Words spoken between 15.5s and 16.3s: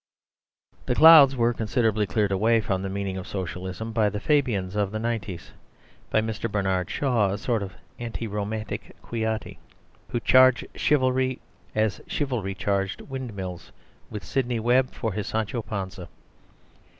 Panza.